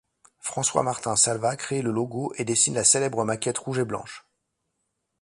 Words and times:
François-Martin 0.39 1.15
Salvat 1.15 1.55
crée 1.55 1.83
le 1.83 1.91
logo 1.91 2.33
et 2.39 2.43
dessine 2.43 2.73
la 2.73 2.83
célèbre 2.83 3.23
maquette 3.23 3.59
rouge 3.59 3.77
et 3.77 3.85
blanche. 3.85 4.25